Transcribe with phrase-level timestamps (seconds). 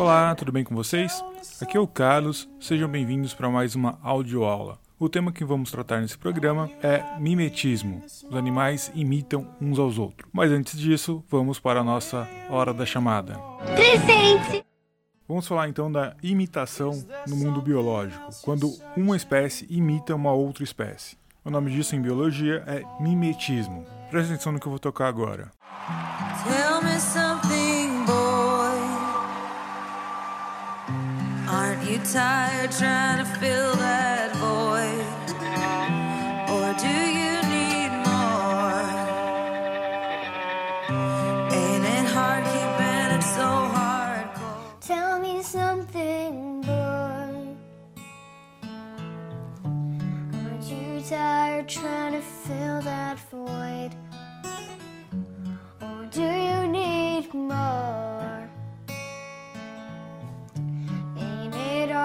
[0.00, 1.22] Olá, tudo bem com vocês?
[1.60, 4.78] Aqui é o Carlos, sejam bem-vindos para mais uma audioaula.
[4.98, 8.02] O tema que vamos tratar nesse programa é mimetismo.
[8.06, 10.26] Os animais imitam uns aos outros.
[10.32, 13.38] Mas antes disso, vamos para a nossa hora da chamada.
[13.74, 14.64] Presente!
[15.28, 21.18] Vamos falar então da imitação no mundo biológico, quando uma espécie imita uma outra espécie.
[21.44, 23.84] O nome disso em biologia é mimetismo.
[24.10, 25.50] Presta atenção no que eu vou tocar agora.
[26.42, 27.49] Tell me something,
[32.04, 34.19] tired trying to fill that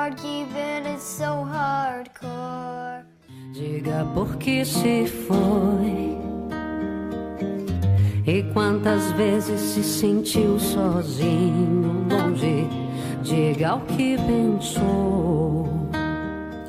[0.05, 3.03] hard keeping it so hardcore?
[3.53, 6.15] Diga por que se foi
[8.27, 12.67] e quantas vezes se sentiu sozinho, longe.
[13.23, 15.89] Diga o que pensou.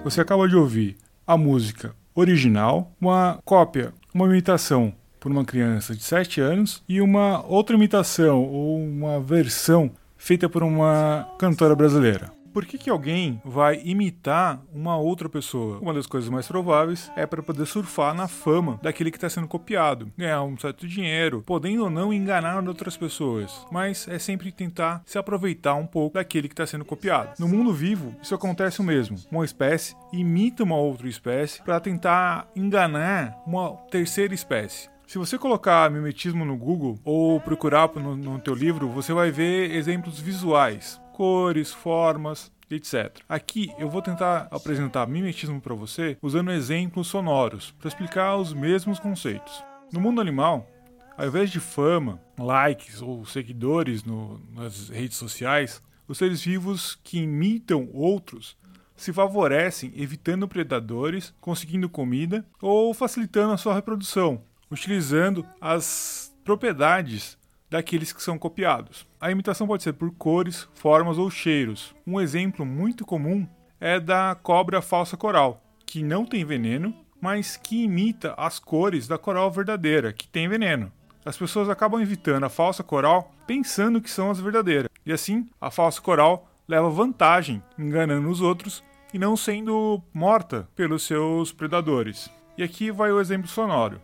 [0.04, 6.02] Você acaba de ouvir a música original, uma cópia, uma imitação por uma criança de
[6.02, 12.35] 7 anos e uma outra imitação ou uma versão feita por uma cantora brasileira.
[12.56, 15.78] Por que, que alguém vai imitar uma outra pessoa?
[15.78, 19.46] Uma das coisas mais prováveis é para poder surfar na fama daquele que está sendo
[19.46, 23.66] copiado, ganhar um certo dinheiro, podendo ou não enganar outras pessoas.
[23.70, 27.34] Mas é sempre tentar se aproveitar um pouco daquele que está sendo copiado.
[27.38, 29.18] No mundo vivo, isso acontece o mesmo.
[29.30, 34.88] Uma espécie imita uma outra espécie para tentar enganar uma terceira espécie.
[35.06, 39.70] Se você colocar mimetismo no Google ou procurar no, no teu livro, você vai ver
[39.70, 43.20] exemplos visuais, cores, formas, etc.
[43.26, 48.98] Aqui eu vou tentar apresentar mimetismo para você usando exemplos sonoros para explicar os mesmos
[48.98, 49.64] conceitos.
[49.90, 50.68] No mundo animal,
[51.16, 57.20] ao invés de fama, likes ou seguidores no, nas redes sociais, os seres vivos que
[57.20, 58.54] imitam outros
[58.94, 67.38] se favorecem evitando predadores, conseguindo comida ou facilitando a sua reprodução, utilizando as propriedades
[67.70, 69.06] daqueles que são copiados.
[69.20, 71.94] A imitação pode ser por cores, formas ou cheiros.
[72.06, 73.46] Um exemplo muito comum
[73.80, 79.18] é da cobra falsa coral, que não tem veneno, mas que imita as cores da
[79.18, 80.92] coral verdadeira, que tem veneno.
[81.24, 85.70] As pessoas acabam evitando a falsa coral pensando que são as verdadeiras, e assim a
[85.70, 88.82] falsa coral leva vantagem, enganando os outros
[89.12, 92.30] e não sendo morta pelos seus predadores.
[92.56, 94.00] E aqui vai o exemplo sonoro.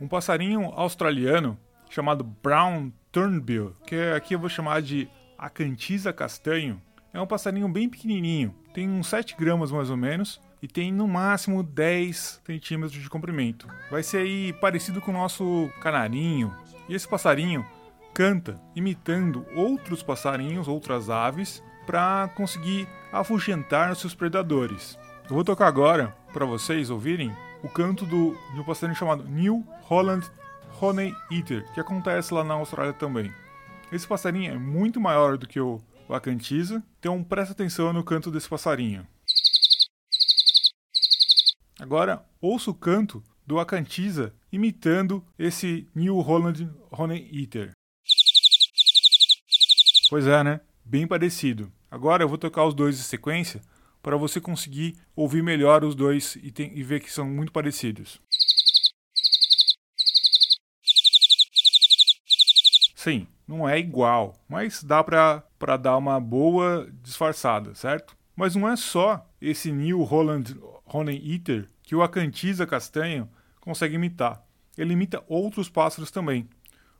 [0.00, 6.82] Um passarinho australiano chamado Brown Turnbill, que aqui eu vou chamar de Acantisa castanho,
[7.14, 11.08] é um passarinho bem pequenininho, tem uns 7 gramas mais ou menos e tem no
[11.08, 13.66] máximo 10 centímetros de comprimento.
[13.90, 16.54] Vai ser aí parecido com o nosso canarinho.
[16.90, 17.64] E esse passarinho
[18.12, 24.98] canta imitando outros passarinhos, outras aves, para conseguir afugentar seus predadores.
[25.24, 29.66] Eu vou tocar agora para vocês ouvirem o canto do, de um passarinho chamado New
[29.84, 30.30] Holland
[30.80, 33.32] Honey Eater, que acontece lá na Austrália também.
[33.90, 38.48] Esse passarinho é muito maior do que o Acantiza, então presta atenção no canto desse
[38.48, 39.06] passarinho.
[41.78, 47.70] Agora, ouça o canto do Acantiza imitando esse New Holland Honey Eater.
[50.08, 50.60] Pois é, né?
[50.84, 51.72] Bem parecido.
[51.90, 53.60] Agora eu vou tocar os dois em sequência
[54.02, 58.20] para você conseguir ouvir melhor os dois e, tem, e ver que são muito parecidos.
[63.06, 68.16] Sim, não é igual, mas dá para dar uma boa disfarçada, certo?
[68.34, 73.30] Mas não é só esse New Holland Honey Eater que o Acantiza castanho
[73.60, 74.42] consegue imitar.
[74.76, 76.48] Ele imita outros pássaros também,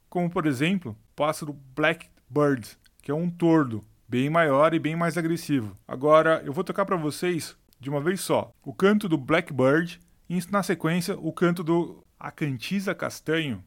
[0.09, 5.19] como por exemplo o pássaro Blackbird, que é um tordo, bem maior e bem mais
[5.19, 5.76] agressivo.
[5.88, 10.00] Agora eu vou tocar para vocês de uma vez só o canto do Blackbird
[10.31, 13.64] e na sequência o canto do Acantiza castanho.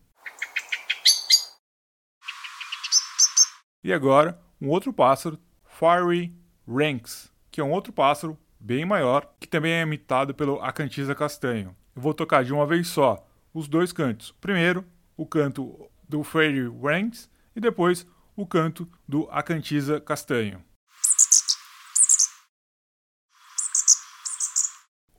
[3.81, 6.35] E agora, um outro pássaro, Fiery
[6.67, 11.73] Ranks, que é um outro pássaro bem maior, que também é imitado pelo Acantisa castanho.
[11.95, 14.31] Eu vou tocar de uma vez só os dois cantos.
[14.41, 14.83] Primeiro,
[15.15, 18.05] o canto do Fiery Ranks e depois
[18.35, 20.61] o canto do Acantisa castanho.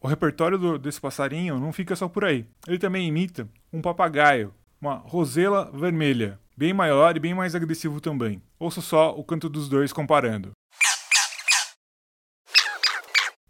[0.03, 2.47] O repertório do, desse passarinho não fica só por aí.
[2.67, 8.43] Ele também imita um papagaio, uma rosela vermelha, bem maior e bem mais agressivo também.
[8.59, 10.51] Ouça só o canto dos dois comparando.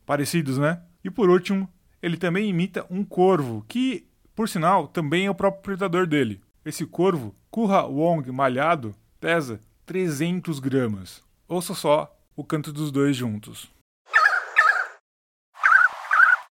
[0.06, 0.80] Parecidos, né?
[1.02, 1.68] E por último,
[2.00, 6.40] ele também imita um corvo, que, por sinal, também é o próprio predador dele.
[6.64, 11.20] Esse corvo, Kurra Wong malhado, pesa 300 gramas.
[11.48, 13.68] Ouça só o canto dos dois juntos.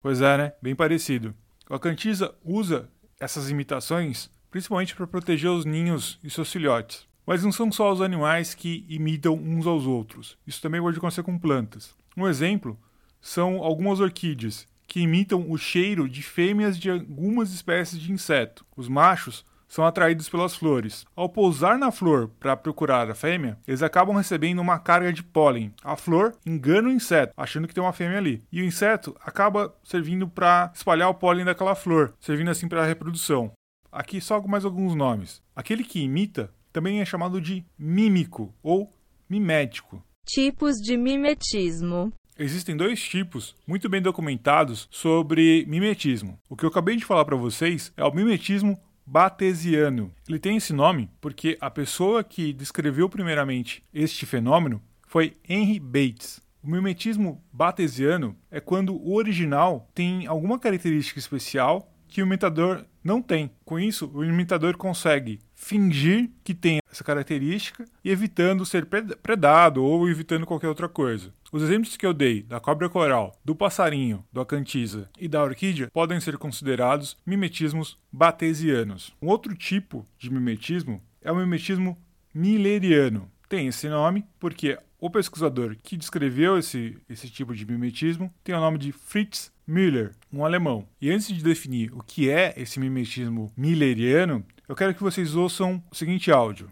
[0.03, 0.53] Pois é, né?
[0.61, 1.33] Bem parecido.
[1.67, 7.07] O Acantisa usa essas imitações principalmente para proteger os ninhos e seus filhotes.
[7.25, 10.37] Mas não são só os animais que imitam uns aos outros.
[10.45, 11.95] Isso também pode acontecer com plantas.
[12.15, 12.77] Um exemplo
[13.19, 18.63] são algumas orquídeas, que imitam o cheiro de fêmeas de algumas espécies de inseto.
[18.77, 21.03] Os machos são atraídos pelas flores.
[21.15, 25.73] Ao pousar na flor para procurar a fêmea, eles acabam recebendo uma carga de pólen.
[25.83, 28.43] A flor engana o inseto, achando que tem uma fêmea ali.
[28.51, 32.85] E o inseto acaba servindo para espalhar o pólen daquela flor, servindo assim para a
[32.85, 33.51] reprodução.
[33.93, 35.39] Aqui só mais alguns nomes.
[35.55, 38.91] Aquele que imita também é chamado de mímico ou
[39.29, 40.03] mimético.
[40.25, 42.11] Tipos de mimetismo.
[42.37, 46.39] Existem dois tipos muito bem documentados sobre mimetismo.
[46.49, 50.11] O que eu acabei de falar para vocês é o mimetismo batesiano.
[50.27, 56.41] Ele tem esse nome porque a pessoa que descreveu primeiramente este fenômeno foi Henry Bates.
[56.63, 63.21] O mimetismo batesiano é quando o original tem alguma característica especial que o imitador não
[63.21, 63.51] tem.
[63.65, 68.85] Com isso, o imitador consegue fingir que tem essa característica e evitando ser
[69.21, 71.33] predado ou evitando qualquer outra coisa.
[71.51, 75.89] Os exemplos que eu dei da cobra coral, do passarinho, do acantisa e da orquídea
[75.91, 79.13] podem ser considerados mimetismos batesianos.
[79.21, 81.97] Um outro tipo de mimetismo é o mimetismo
[82.33, 83.29] milleriano.
[83.47, 88.59] Tem esse nome porque o pesquisador que descreveu esse, esse tipo de mimetismo tem o
[88.59, 90.85] nome de Fritz Müller, um alemão.
[91.01, 95.81] E antes de definir o que é esse mimetismo milleriano, eu quero que vocês ouçam
[95.89, 96.69] o seguinte áudio.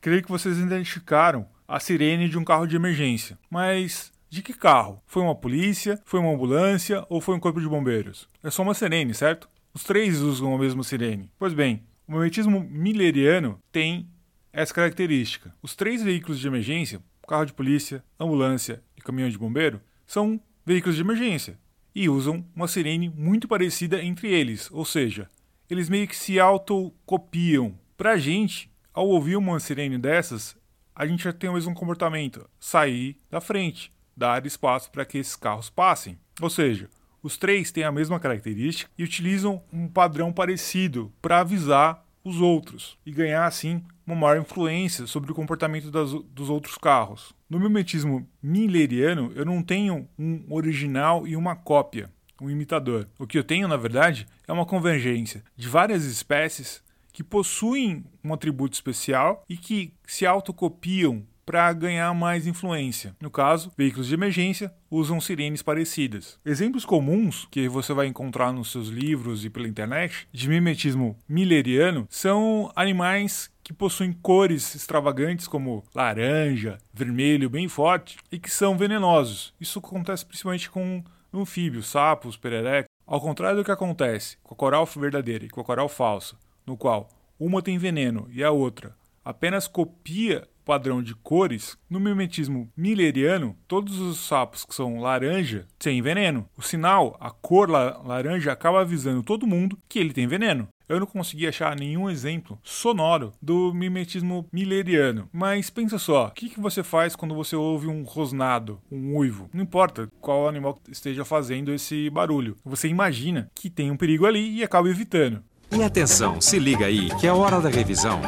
[0.00, 3.38] Creio que vocês identificaram a sirene de um carro de emergência.
[3.48, 5.00] Mas de que carro?
[5.06, 6.00] Foi uma polícia?
[6.04, 7.06] Foi uma ambulância?
[7.08, 8.28] Ou foi um corpo de bombeiros?
[8.42, 9.48] É só uma sirene, certo?
[9.72, 11.30] Os três usam a mesma sirene.
[11.38, 14.08] Pois bem, o mimetismo milleriano tem
[14.54, 15.52] essa característica.
[15.60, 20.94] Os três veículos de emergência, carro de polícia, ambulância e caminhão de bombeiro, são veículos
[20.94, 21.58] de emergência
[21.92, 25.28] e usam uma sirene muito parecida entre eles, ou seja,
[25.68, 27.76] eles meio que se autocopiam.
[27.96, 30.56] Pra gente, ao ouvir uma sirene dessas,
[30.94, 35.34] a gente já tem o mesmo comportamento: sair da frente, dar espaço para que esses
[35.34, 36.16] carros passem.
[36.40, 36.88] Ou seja,
[37.22, 42.98] os três têm a mesma característica e utilizam um padrão parecido para avisar os outros
[43.04, 47.34] e ganhar assim uma maior influência sobre o comportamento das, dos outros carros.
[47.48, 52.10] No mimetismo milleriano, eu não tenho um original e uma cópia,
[52.40, 53.06] um imitador.
[53.18, 56.82] O que eu tenho, na verdade, é uma convergência de várias espécies
[57.12, 63.14] que possuem um atributo especial e que se autocopiam para ganhar mais influência.
[63.20, 66.38] No caso, veículos de emergência usam sirenes parecidas.
[66.44, 72.06] Exemplos comuns que você vai encontrar nos seus livros e pela internet de mimetismo milleriano
[72.08, 79.54] são animais que possuem cores extravagantes como laranja, vermelho bem forte e que são venenosos.
[79.60, 81.02] Isso acontece principalmente com
[81.32, 82.88] anfíbios, sapos, pererecas.
[83.06, 86.36] Ao contrário do que acontece com a coral verdadeira e com a coral falsa,
[86.66, 87.08] no qual
[87.38, 93.98] uma tem veneno e a outra apenas copia padrão de cores, no mimetismo milleriano, todos
[93.98, 96.48] os sapos que são laranja têm veneno.
[96.56, 100.68] O sinal, a cor la laranja, acaba avisando todo mundo que ele tem veneno.
[100.86, 105.28] Eu não consegui achar nenhum exemplo sonoro do mimetismo milleriano.
[105.32, 109.48] Mas pensa só, o que, que você faz quando você ouve um rosnado, um uivo?
[109.52, 112.56] Não importa qual animal esteja fazendo esse barulho.
[112.64, 115.42] Você imagina que tem um perigo ali e acaba evitando.
[115.72, 118.20] E atenção, se liga aí, que é a hora da revisão.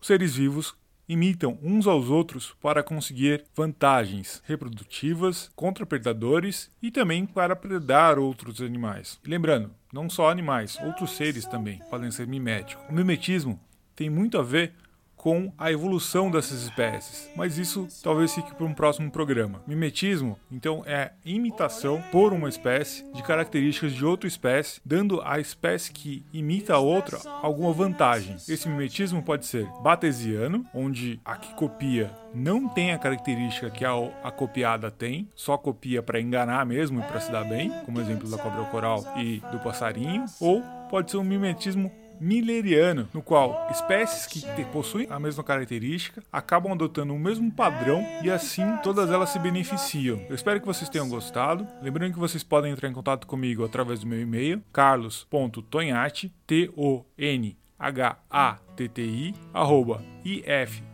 [0.00, 0.74] Seres vivos
[1.08, 8.60] imitam uns aos outros para conseguir vantagens reprodutivas contra predadores e também para predar outros
[8.60, 9.18] animais.
[9.24, 12.84] E lembrando, não só animais, outros seres também podem ser miméticos.
[12.88, 13.58] O mimetismo
[13.96, 14.74] tem muito a ver
[15.18, 19.60] com a evolução dessas espécies, mas isso talvez fique para um próximo programa.
[19.66, 25.92] Mimetismo, então, é imitação por uma espécie de características de outra espécie, dando à espécie
[25.92, 28.36] que imita a outra alguma vantagem.
[28.48, 33.92] Esse mimetismo pode ser batesiano, onde a que copia não tem a característica que a,
[34.22, 38.30] a copiada tem, só copia para enganar mesmo e para se dar bem, como exemplo
[38.30, 44.26] da cobra coral e do passarinho, ou pode ser um mimetismo milleriano, no qual espécies
[44.26, 49.38] que possuem a mesma característica acabam adotando o mesmo padrão e assim todas elas se
[49.38, 50.20] beneficiam.
[50.28, 51.66] Eu espero que vocês tenham gostado.
[51.82, 57.04] Lembrando que vocês podem entrar em contato comigo através do meu e-mail carlos.tonhati, T O
[57.16, 60.90] N H-A-T-T-I, arroba ifsp.edu.br,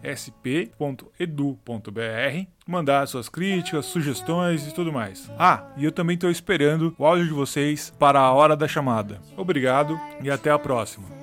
[2.66, 5.30] mandar suas críticas, sugestões e tudo mais.
[5.38, 9.20] Ah, e eu também estou esperando o áudio de vocês para a hora da chamada.
[9.36, 11.13] Obrigado e até a próxima.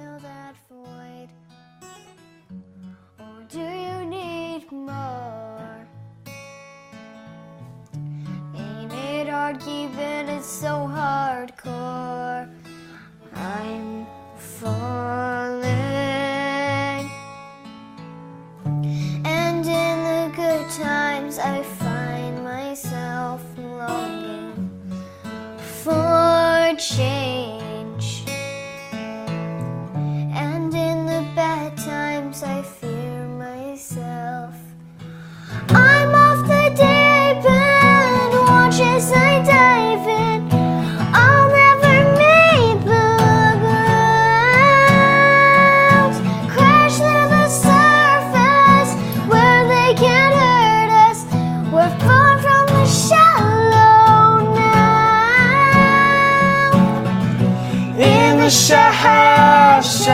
[58.42, 60.12] the shallow,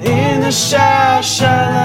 [0.00, 1.81] in the shallow.